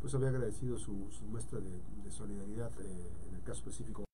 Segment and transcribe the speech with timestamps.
[0.00, 0.92] pues había agradecido su,
[1.30, 4.04] muestra de, solidaridad eh, en el caso específico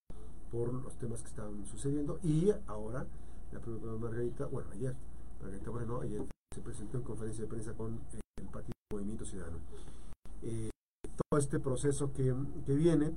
[0.51, 3.07] por los temas que estaban sucediendo y ahora
[3.53, 4.95] la propia Margarita, bueno, ayer,
[5.41, 6.23] Margarita Bueno, ayer
[6.55, 7.99] se presentó en conferencia de prensa con
[8.37, 9.57] el Partido Movimiento Ciudadano.
[10.43, 10.71] Eh,
[11.03, 12.35] todo este proceso que,
[12.67, 13.13] que, viene,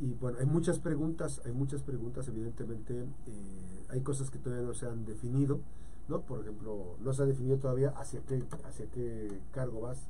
[0.00, 4.74] y bueno, hay muchas preguntas, hay muchas preguntas, evidentemente, eh, hay cosas que todavía no
[4.74, 5.60] se han definido,
[6.08, 6.22] ¿no?
[6.22, 10.08] Por ejemplo, no se ha definido todavía hacia qué, hacia qué cargo vas,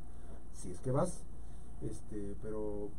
[0.61, 1.23] si es que vas,
[1.83, 2.91] este, pero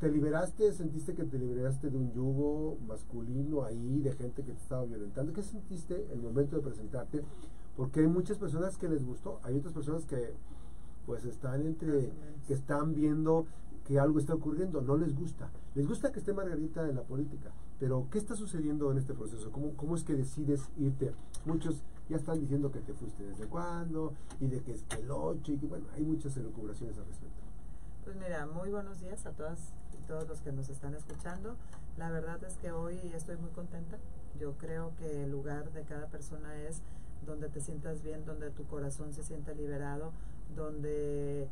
[0.00, 0.72] ¿Te liberaste?
[0.72, 5.32] ¿Sentiste que te liberaste de un yugo masculino ahí, de gente que te estaba violentando?
[5.32, 7.22] ¿Qué sentiste el momento de presentarte?
[7.76, 10.34] Porque hay muchas personas que les gustó, hay otras personas que
[11.06, 12.10] pues están entre,
[12.46, 13.46] que están viendo
[13.86, 15.50] que algo está ocurriendo, no les gusta.
[15.74, 19.50] Les gusta que esté Margarita en la política, pero ¿qué está sucediendo en este proceso?
[19.52, 21.12] ¿Cómo, cómo es que decides irte?
[21.46, 25.10] Muchos ya están diciendo que te fuiste desde cuándo, y de que es que el
[25.10, 27.42] 8, y que bueno, hay muchas elucubraciones al respecto.
[28.04, 29.72] Pues mira, muy buenos días a todas
[30.06, 31.56] todos los que nos están escuchando.
[31.96, 33.98] La verdad es que hoy estoy muy contenta.
[34.38, 36.82] Yo creo que el lugar de cada persona es
[37.26, 40.12] donde te sientas bien, donde tu corazón se sienta liberado,
[40.54, 41.48] donde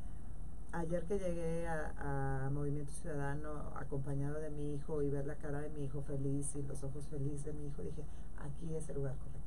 [0.73, 5.71] ayer que llegué a, Movimiento Ciudadano acompañado de mi hijo y ver la cara de
[5.71, 8.05] mi hijo feliz y los ojos felices de mi hijo, dije,
[8.37, 9.42] aquí es el lugar correcto.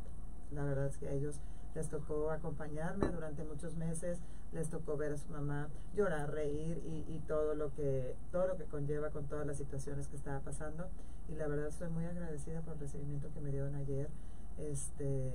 [0.51, 1.39] La verdad es que a ellos
[1.75, 4.19] les tocó acompañarme durante muchos meses,
[4.53, 8.65] les tocó ver a su mamá llorar, reír y, todo lo que todo lo que
[8.65, 10.87] conlleva con todas las situaciones que estaba pasando
[11.27, 14.09] y la verdad estoy muy agradecida por el recibimiento que me dieron ayer.
[14.57, 15.33] Este,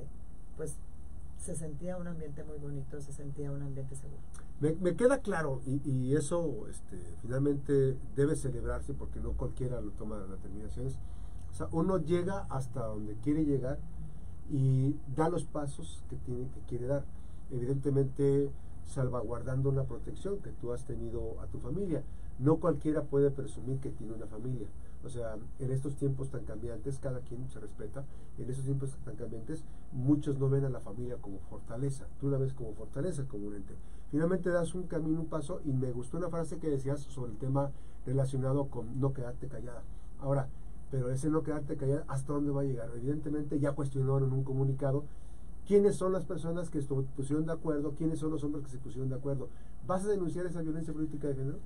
[0.56, 0.77] pues
[1.38, 4.20] se sentía un ambiente muy bonito, se sentía un ambiente seguro.
[4.61, 10.28] Me, queda claro, y, eso este, finalmente debe celebrarse porque no cualquiera lo toma las
[10.28, 10.98] determinaciones.
[11.50, 13.78] O sea, uno llega hasta donde quiere llegar
[14.51, 17.05] y da los pasos que, tiene, que quiere dar.
[17.51, 18.51] Evidentemente,
[18.84, 22.03] salvaguardando una protección que tú has tenido a tu familia.
[22.39, 24.67] No cualquiera puede presumir que tiene una familia.
[25.05, 28.05] O sea, en estos tiempos tan cambiantes, cada quien se respeta,
[28.39, 32.06] en estos tiempos tan cambiantes, muchos no ven a la familia como fortaleza.
[32.19, 33.75] Tú la ves como fortaleza, como un ente.
[34.10, 37.39] Finalmente das un camino, un paso, y me gustó una frase que decías sobre el
[37.39, 37.71] tema
[38.05, 39.83] relacionado con no quedarte callada.
[40.19, 40.49] Ahora,
[40.91, 42.91] pero ese no quedarte callada, ¿hasta dónde va a llegar?
[42.97, 45.05] Evidentemente ya cuestionaron en un comunicado
[45.67, 48.78] quiénes son las personas que se pusieron de acuerdo, quiénes son los hombres que se
[48.78, 49.49] pusieron de acuerdo.
[49.87, 51.59] ¿Vas a denunciar esa violencia política de género?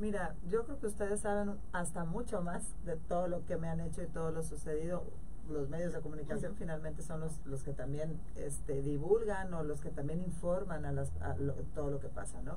[0.00, 3.80] Mira, yo creo que ustedes saben hasta mucho más de todo lo que me han
[3.80, 5.04] hecho y todo lo sucedido.
[5.48, 9.90] Los medios de comunicación finalmente son los, los que también este, divulgan o los que
[9.90, 11.12] también informan a, las,
[11.74, 12.56] todo lo que pasa, ¿no?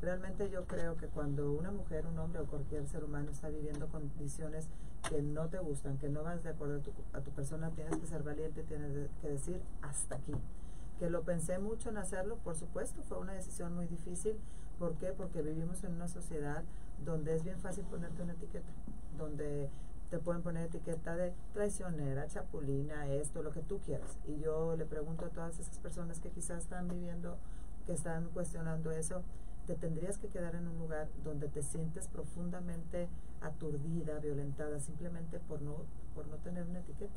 [0.00, 3.88] Realmente yo creo que cuando una mujer, un hombre o cualquier ser humano está viviendo
[3.88, 4.68] condiciones
[5.08, 7.96] que no te gustan, que no vas de acuerdo a tu, a tu persona, tienes
[7.96, 10.34] que ser valiente, tienes que decir hasta aquí.
[10.98, 14.36] Que lo pensé mucho en hacerlo, por supuesto, fue una decisión muy difícil.
[14.78, 15.12] ¿Por qué?
[15.12, 16.64] Porque vivimos en una sociedad
[17.04, 18.70] donde es bien fácil ponerte una etiqueta,
[19.16, 19.70] donde
[20.10, 24.16] te pueden poner etiqueta de traicionera, chapulina, esto, lo que tú quieras.
[24.26, 27.36] Y yo le pregunto a todas esas personas que quizás están viviendo,
[27.86, 29.22] que están cuestionando eso,
[29.68, 33.06] te tendrías que quedar en un lugar donde te sientes profundamente
[33.42, 35.84] aturdida, violentada, simplemente por no,
[36.14, 37.12] por no tener una etiqueta.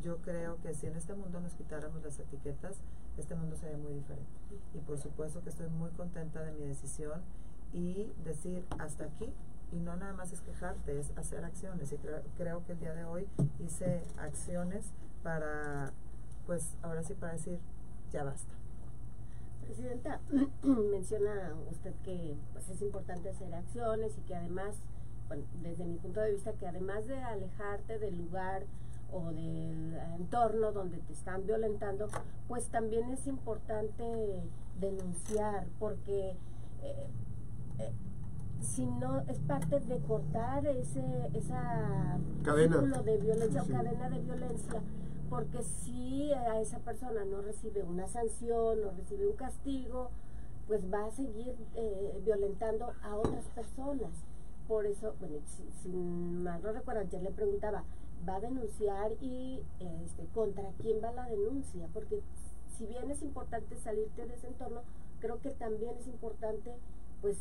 [0.00, 2.78] Yo creo que si en este mundo nos quitáramos las etiquetas,
[3.18, 4.32] este mundo sería muy diferente.
[4.72, 7.20] Y por supuesto que estoy muy contenta de mi decisión
[7.74, 9.30] y decir hasta aquí
[9.70, 11.92] y no nada más es quejarte, es hacer acciones.
[11.92, 13.28] Y creo, creo que el día de hoy
[13.58, 14.86] hice acciones
[15.22, 15.92] para,
[16.46, 17.60] pues ahora sí para decir,
[18.10, 18.61] ya basta.
[19.72, 20.20] Presidenta,
[20.90, 24.76] menciona usted que pues, es importante hacer acciones y que además,
[25.28, 28.64] bueno, desde mi punto de vista, que además de alejarte del lugar
[29.10, 32.08] o del entorno donde te están violentando,
[32.48, 34.04] pues también es importante
[34.78, 36.36] denunciar, porque
[36.82, 37.06] eh,
[37.78, 37.92] eh,
[38.60, 42.76] si no es parte de cortar ese esa cadena.
[42.78, 44.82] de violencia o cadena de violencia
[45.32, 50.10] porque si a esa persona no recibe una sanción, no recibe un castigo,
[50.66, 54.10] pues va a seguir eh, violentando a otras personas.
[54.68, 55.38] Por eso, bueno,
[55.82, 57.82] si, mal no recuerdo, ayer le preguntaba,
[58.28, 61.88] ¿va a denunciar y este, contra quién va la denuncia?
[61.94, 62.20] Porque
[62.76, 64.82] si bien es importante salirte de ese entorno,
[65.20, 66.76] creo que también es importante
[67.22, 67.38] pues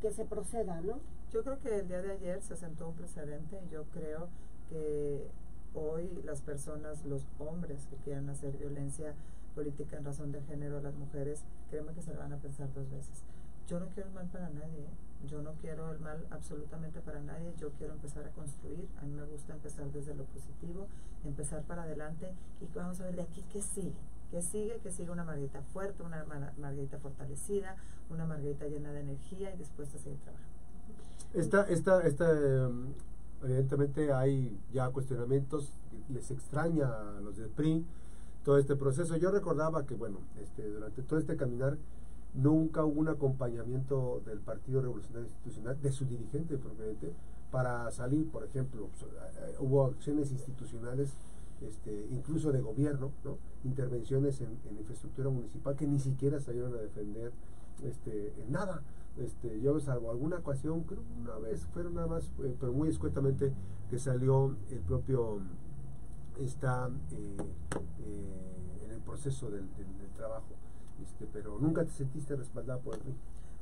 [0.00, 0.98] que se proceda, ¿no?
[1.30, 4.28] Yo creo que el día de ayer se sentó un precedente y yo creo
[4.70, 5.30] que
[5.74, 9.14] hoy las personas, los hombres que quieran hacer violencia
[9.54, 12.90] política en razón de género a las mujeres, créeme que se van a pensar dos
[12.90, 13.22] veces.
[13.66, 14.86] Yo no quiero el mal para nadie,
[15.26, 19.14] yo no quiero el mal absolutamente para nadie, yo quiero empezar a construir, a mí
[19.14, 20.86] me gusta empezar desde lo positivo,
[21.24, 23.92] empezar para adelante y vamos a ver de aquí que sigue,
[24.30, 26.24] que sigue, que sigue una Margarita fuerte, una
[26.56, 27.76] Margarita fortalecida,
[28.10, 30.48] una Margarita llena de energía y dispuesta a seguir trabajando.
[31.34, 32.94] Esta, esta, esta, em,
[33.42, 35.72] evidentemente hay ya cuestionamientos,
[36.08, 37.84] les extraña a los del PRI
[38.44, 39.16] todo este proceso.
[39.16, 41.76] Yo recordaba que, bueno, este, durante todo este caminar
[42.34, 47.12] nunca hubo un acompañamiento del Partido Revolucionario Institucional, de su dirigente propiamente,
[47.50, 51.14] para salir, por ejemplo, pues, eh, hubo acciones institucionales
[51.60, 53.38] este, incluso de gobierno, ¿no?
[53.64, 57.32] intervenciones en, infraestructura municipal que ni siquiera salieron a defender
[57.82, 58.82] este, en nada.
[59.18, 63.52] Este, yo salvo alguna ocasión, creo una vez fueron nada más, eh, pero muy escuetamente,
[63.90, 65.40] que salió el propio,
[66.38, 67.36] está eh,
[68.04, 69.68] eh, en el proceso del,
[70.14, 70.54] trabajo,
[71.02, 73.00] este, pero nunca te sentiste respaldada por el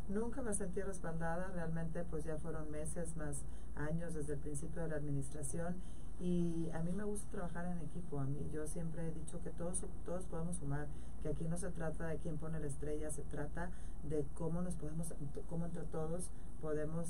[0.08, 3.42] Nunca me sentí respaldada, realmente pues ya fueron meses más
[3.74, 5.74] años desde el principio de la administración
[6.20, 8.20] y a mí me gusta trabajar en equipo.
[8.20, 10.86] A mí yo siempre he dicho que todos todos podemos sumar,
[11.26, 13.70] que aquí no se trata de quién pone la estrella, se trata
[14.08, 15.12] de cómo nos podemos
[15.48, 16.30] cómo entre todos
[16.60, 17.08] podemos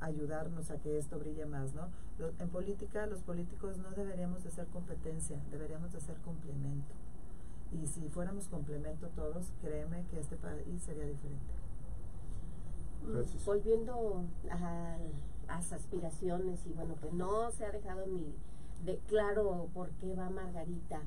[0.00, 1.88] ayudarnos a que esto brille más, ¿no?
[2.38, 6.92] En política los políticos no deberíamos de ser competencia, deberíamos de ser complemento.
[7.72, 11.54] Y si fuéramos complemento todos, créeme que este país sería diferente.
[13.46, 14.98] Volviendo a
[15.46, 18.34] las aspiraciones y bueno, que no se ha dejado ni
[18.84, 21.00] de claro por qué va Margarita.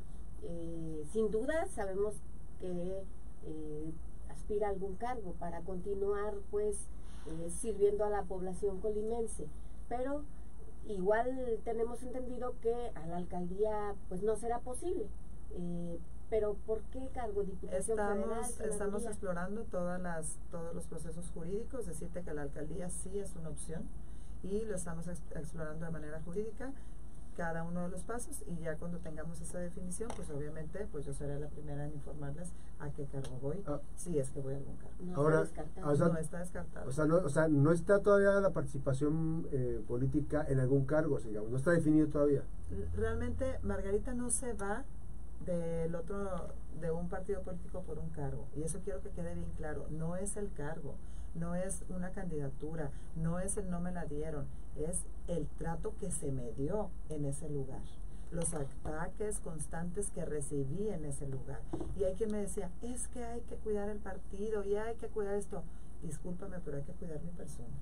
[0.44, 2.16] Eh, sin duda sabemos
[2.60, 3.04] que
[3.46, 3.92] eh,
[4.30, 6.88] aspira a algún cargo para continuar pues
[7.28, 9.48] eh, sirviendo a la población colimense,
[9.90, 10.24] pero
[10.88, 15.08] igual tenemos entendido que a la alcaldía pues no será posible.
[16.30, 22.22] pero ¿por qué cargo diputación estamos, Estamos explorando todas las, todos los procesos jurídicos, decirte
[22.22, 23.84] que la alcaldía sí es una opción
[24.44, 26.74] y lo estamos explorando de manera jurídica
[27.38, 31.14] cada uno de los pasos y ya cuando tengamos esa definición, pues obviamente pues yo
[31.14, 33.80] seré la primera en informarles a qué cargo voy, ah.
[33.96, 34.96] si es que voy a algún cargo.
[35.00, 36.14] No Ahora, está descartado.
[36.14, 36.90] no está descartado.
[36.90, 41.20] O sea, no, o sea, no está todavía la participación eh, política en algún cargo,
[41.20, 42.42] digamos, no está definido todavía.
[42.96, 44.84] Realmente Margarita no se va
[45.46, 48.48] del otro, de un partido político por un cargo.
[48.56, 49.86] Y eso quiero que quede bien claro.
[49.92, 50.96] No es el cargo,
[51.38, 54.46] no es una candidatura, no es el no me la dieron,
[54.76, 57.82] es el trato que se me dio en ese lugar
[58.32, 61.62] los ataques constantes que recibí en ese lugar.
[61.96, 65.08] Y hay quien me decía, es que hay que cuidar el partido y hay que
[65.08, 65.64] cuidar esto.
[66.04, 67.74] Discúlpame, pero hay que cuidar mi persona.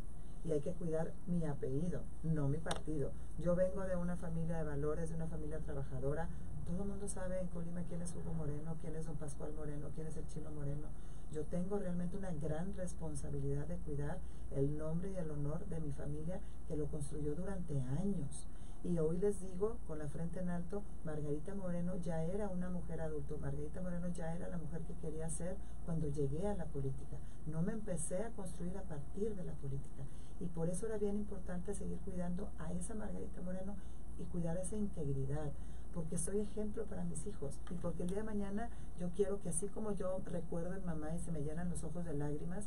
[0.44, 3.12] Y hay que cuidar mi apellido, no mi partido.
[3.40, 6.30] Yo vengo de una familia de valores, de una familia trabajadora,
[6.66, 9.90] todo el mundo sabe en Colima quién es Hugo Moreno, quién es don Pascual Moreno,
[9.94, 10.88] quién es el chino Moreno.
[11.36, 14.20] Yo tengo realmente una gran responsabilidad de cuidar
[14.52, 18.48] el nombre y el honor de mi familia que lo construyó durante años.
[18.86, 23.02] Y hoy les digo, con la frente en alto, Margarita Moreno ya era una mujer
[23.02, 23.36] adulta.
[23.42, 27.18] Margarita Moreno ya era la mujer que quería ser cuando llegué a la política.
[27.48, 30.04] No me empecé a construir a partir de la política.
[30.40, 33.76] Y por eso era bien importante seguir cuidando a esa Margarita Moreno
[34.18, 35.52] y cuidar esa integridad
[35.96, 38.70] porque soy ejemplo para mis hijos y porque el día de mañana
[39.00, 41.84] yo quiero que así como yo recuerdo a mi mamá y se me llenan los
[41.86, 42.66] ojos de lágrimas,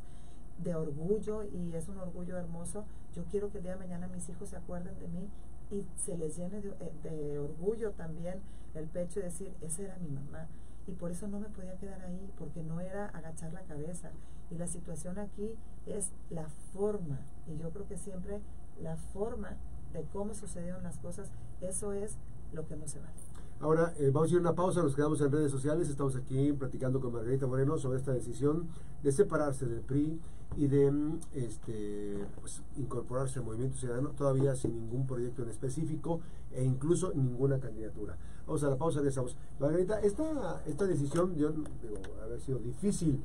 [0.65, 4.29] de orgullo y es un orgullo hermoso, yo quiero que el día de mañana mis
[4.31, 5.29] hijos se acuerden de mí
[5.71, 8.41] y se les llene de, eh, de orgullo también
[8.75, 10.49] el pecho y decir, esa era mi mamá.
[10.87, 14.11] Y por eso no me podía quedar ahí, porque no era agachar la cabeza.
[14.51, 15.55] Y la situación aquí
[15.85, 17.21] es la forma.
[17.47, 18.41] Y yo creo que siempre
[18.81, 19.59] la forma
[19.93, 21.31] de cómo sucedieron las cosas,
[21.61, 22.17] eso es
[22.53, 23.15] lo que no se vale.
[23.61, 26.53] Ahora eh, vamos a ir a una pausa, nos quedamos en redes sociales, estamos aquí
[26.53, 28.69] platicando con Margarita Moreno sobre esta decisión
[29.03, 30.21] de separarse del PRI
[30.57, 36.21] y de mm, este, pues, incorporarse al movimiento ciudadano, todavía sin ningún proyecto en específico
[36.53, 38.17] e incluso ninguna candidatura.
[38.47, 39.37] Vamos a la pausa, regresamos.
[39.59, 43.21] Margarita, esta, esta decisión, yo digo, haber sido difícil,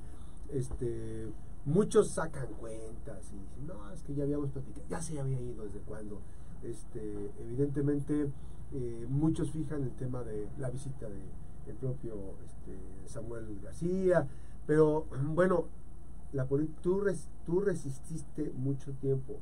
[0.51, 1.27] este,
[1.65, 5.63] muchos sacan cuentas y dicen, no, es que ya habíamos platicado, ya se había ido
[5.63, 6.21] desde cuando.
[6.63, 8.31] Este, evidentemente,
[8.73, 11.21] eh, muchos fijan el tema de la visita de
[11.67, 12.15] el propio
[12.45, 14.27] este, Samuel García,
[14.65, 15.65] pero bueno,
[16.31, 16.45] la,
[16.81, 17.03] tú,
[17.45, 19.35] tú resististe mucho tiempo.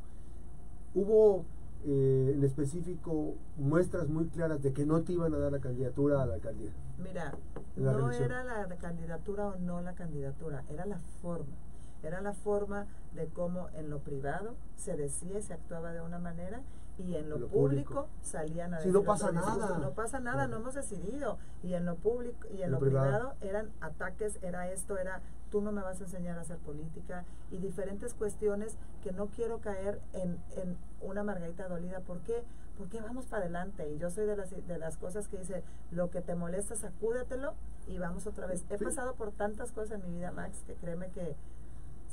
[0.94, 1.46] Hubo
[1.86, 6.22] eh, en específico muestras muy claras de que no te iban a dar la candidatura
[6.22, 6.72] a la alcaldía.
[7.02, 7.34] Mira,
[7.76, 11.56] no era la candidatura o no la candidatura, era la forma.
[12.04, 12.86] era la forma
[13.16, 16.62] de cómo en lo privado se decía se actuaba de una manera
[16.98, 18.10] y en lo, Lo público, público.
[18.22, 19.78] salían a Sí, decir no otro pasa nada.
[19.80, 21.38] No pasa nada, no hemos decidido.
[21.64, 23.34] Y en lo público y en, lo, privado.
[23.42, 27.58] eran ataques, era esto, era tú no me vas a enseñar a hacer política y
[27.58, 32.00] diferentes cuestiones que no quiero caer en, en una margarita dolida.
[32.02, 32.44] ¿Por qué?
[32.78, 36.10] Porque vamos para adelante y yo soy de las, de las cosas que dice, lo
[36.10, 37.54] que te molesta, sacúdetelo
[37.88, 38.64] y vamos otra vez.
[38.70, 38.86] He Sí.
[38.86, 41.36] pasado por tantas cosas en mi vida, Max, que créeme que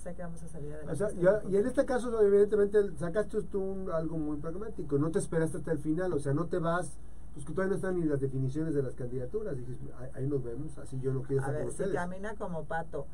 [0.09, 0.93] sé que vamos a salir adelante.
[0.93, 4.99] O sea, ya- muy y en este caso, evidentemente, sacaste tú un- algo muy pragmático.
[4.99, 6.93] No te esperaste hasta el final, o sea, no te vas,
[7.35, 9.57] pues que todavía no están ni las definiciones de las candidaturas.
[9.57, 12.35] Dices, ahí, ahí nos vemos, así yo no quiero A estar ver, con si camina
[12.37, 13.07] como pato,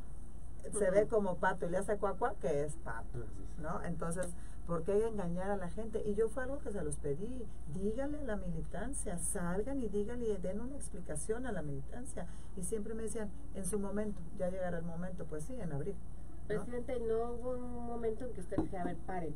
[0.73, 3.19] se ve como pato y le hace cuacua, que es pato,
[3.61, 3.83] ¿no?
[3.85, 4.29] Entonces,
[4.67, 6.03] ¿por qué engañar a la gente?
[6.07, 10.31] Y yo fue algo que se los pedí, díganle a la militancia, salgan y díganle
[10.31, 12.27] y den una explicación a la militancia.
[12.57, 15.97] Y siempre me decían, en su momento, ya llegará el momento, pues sí, en abril.
[16.49, 16.65] ¿No?
[16.65, 19.35] Presidente, no hubo un momento en que usted dije, a ver, paren.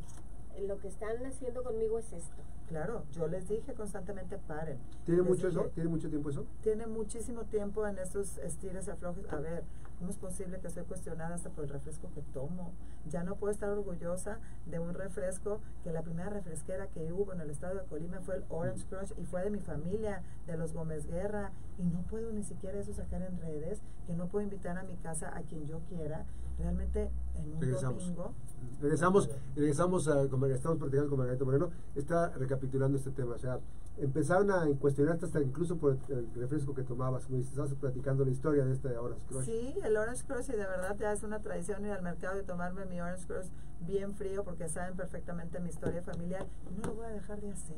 [0.56, 2.42] Eh, Lo que están haciendo conmigo es esto.
[2.68, 4.78] Claro, yo les dije constantemente, paren.
[5.04, 5.70] ¿Tiene Les mucho dije, eso?
[5.74, 6.44] ¿Tiene mucho tiempo eso?
[6.62, 9.24] tiene muchísimo tiempo en estos estires y aflojes.
[9.32, 9.62] A ver,
[9.98, 12.72] ¿cómo es posible que soy cuestionada hasta por el refresco que tomo?
[13.08, 17.40] Ya no puedo estar orgullosa de un refresco que la primera refresquera que hubo en
[17.40, 20.72] el estado de Colima fue el Orange Crush y fue de mi familia, de los
[20.72, 21.52] Gómez Guerra.
[21.78, 24.96] Y no puedo ni siquiera eso sacar en redes, que no puedo invitar a mi
[24.96, 26.24] casa a quien yo quiera.
[26.58, 28.02] Realmente en un Regresamos.
[28.02, 28.32] domingo.
[28.80, 33.34] Regresamos, regresamos a, estamos platicando con Margarita Moreno, está recapitulando este tema.
[33.34, 33.60] O sea,
[34.00, 37.24] empezaron a cuestionarte hasta incluso por el, refresco que tomabas.
[37.26, 39.44] Como dices, estabas platicando la historia de este Orange Crush.
[39.44, 42.44] Sí, el Orange Crush y de verdad ya es una tradición ir al mercado y
[42.44, 43.48] tomarme mi Orange Crush
[43.80, 46.46] bien frío porque saben perfectamente mi historia familiar.
[46.76, 47.76] No lo voy a dejar de hacer.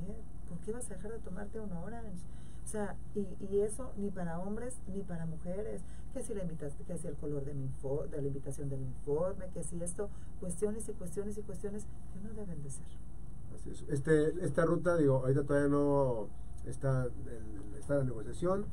[0.49, 2.25] ¿Por qué vas a dejar de tomarte un Orange?
[2.65, 5.83] O sea, y, y eso ni para hombres ni para mujeres.
[6.13, 7.71] Que si la invitaste, que si el color de mi
[8.11, 10.11] de la invitación de mi informe, que si esto,
[10.41, 13.10] cuestiones y cuestiones y cuestiones que no deben de ser.
[13.89, 16.29] Este, esta ruta, digo, ahorita todavía no
[16.67, 18.65] está, el- está la negociación.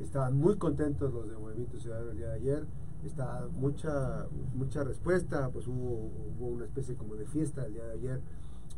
[0.00, 2.64] Estaban muy contentos los de Movimiento Ciudadano el día de ayer.
[3.04, 7.92] Está mucha mucha respuesta, pues hubo, hubo una especie como de fiesta el día de
[7.92, 8.20] ayer.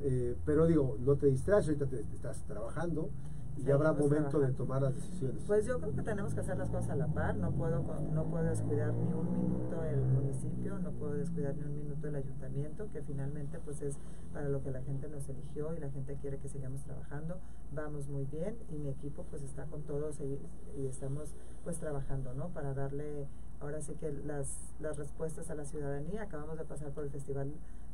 [0.00, 3.11] Eh, pero digo, no te distraes, ahorita te estás trabajando
[3.57, 5.43] y habrá momento de tomar las decisiones.
[5.47, 7.37] Pues yo creo que tenemos que hacer las cosas a la par.
[7.37, 7.83] No puedo,
[8.13, 12.17] no puedo descuidar ni un minuto el municipio, no puedo descuidar ni un minuto el
[12.17, 13.97] ayuntamiento, que finalmente pues es
[14.33, 17.39] para lo que la gente nos eligió y la gente quiere que sigamos trabajando.
[17.73, 20.39] Vamos muy bien y mi equipo pues está con todos y,
[20.77, 22.49] y estamos pues trabajando, ¿no?
[22.49, 23.29] Para darle
[23.61, 26.23] ahora sí que las, las respuestas a la ciudadanía.
[26.23, 27.53] Acabamos de pasar por el festival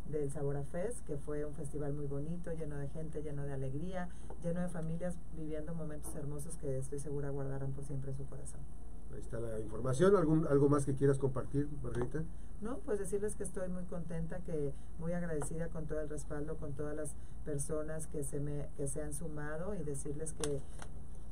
[0.09, 3.52] del Sabor a Fest, que fue un festival muy bonito, lleno de gente, lleno de
[3.52, 4.09] alegría,
[4.42, 8.61] lleno de familias viviendo momentos hermosos que estoy segura guardarán por siempre en su corazón.
[9.12, 10.14] Ahí está la información.
[10.16, 12.23] ¿Algún, ¿Algo más que quieras compartir, Margarita?
[12.61, 16.73] No, pues decirles que estoy muy contenta, que muy agradecida con todo el respaldo, con
[16.75, 17.11] todas las
[17.45, 20.61] personas que se me que se han sumado y decirles que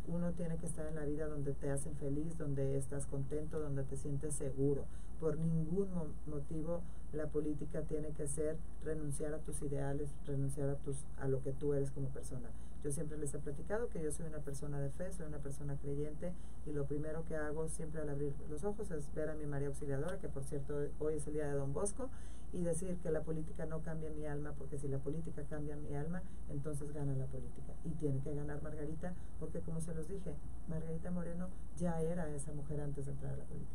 [0.09, 3.85] uno tiene que estar en la vida donde te hacen feliz, donde estás contento, donde
[3.85, 4.85] te sientes seguro.
[5.21, 6.81] Por ningún mo- motivo
[7.13, 11.53] la política tiene que ser renunciar a tus ideales, renunciar a tus a lo que
[11.53, 12.51] tú eres como persona.
[12.85, 15.77] Yo siempre les he platicado que yo soy una persona de fe, soy una persona
[15.77, 16.33] creyente
[16.65, 19.69] y lo primero que hago siempre al abrir los ojos es ver a mi María
[19.69, 22.09] Auxiliadora, que por cierto hoy es el día de Don Bosco,
[22.53, 25.95] y decir que la política no cambia mi alma, porque si la política cambia mi
[25.95, 27.75] alma, entonces gana la política.
[27.85, 30.35] Y tiene que ganar Margarita, porque como se los dije,
[30.69, 33.75] Margarita Moreno ya era esa mujer antes de entrar a la política.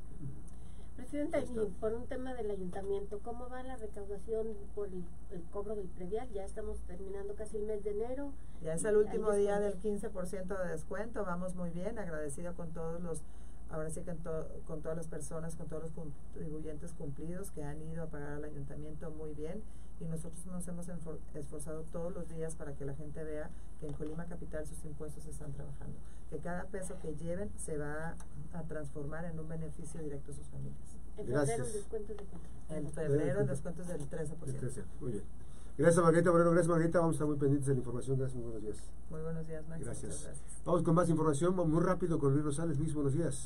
[1.02, 1.40] Está.
[1.40, 5.88] y por un tema del ayuntamiento, ¿cómo va la recaudación por el, el cobro del
[5.88, 6.30] predial?
[6.32, 8.32] Ya estamos terminando casi el mes de enero.
[8.62, 10.12] Ya es el último día del descuentos.
[10.14, 13.22] 15% de descuento, vamos muy bien, agradecida con todos los,
[13.70, 17.82] ahora sí que to- con todas las personas, con todos los contribuyentes cumplidos que han
[17.82, 19.62] ido a pagar al ayuntamiento muy bien
[20.04, 20.88] y nosotros nos hemos
[21.34, 25.26] esforzado todos los días para que la gente vea que en Colima Capital sus impuestos
[25.26, 25.96] están trabajando,
[26.30, 28.16] que cada peso que lleven se va
[28.54, 30.78] a transformar en un beneficio directo a sus familias.
[31.18, 31.58] En Gracias.
[31.58, 32.78] febrero el descuento de?
[32.78, 34.48] En febrero el descuento es del 13%.
[34.48, 35.24] Entonces, Muy bien.
[35.76, 36.52] Gracias, Margarita Moreno.
[36.52, 37.00] Gracias, Margarita.
[37.00, 38.18] Vamos a estar muy pendientes de la información.
[38.20, 38.78] Gracias, muy buenos días.
[39.10, 39.84] Muy buenos días, Max.
[39.84, 40.24] Gracias.
[40.24, 40.62] Gracias.
[40.66, 41.56] Vamos con más información.
[41.56, 42.78] Vamos muy rápido con Luis Rosales.
[42.78, 43.42] Luis, buenos días.